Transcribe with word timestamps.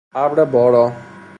ابر 0.21 0.45
بارا 0.45 0.85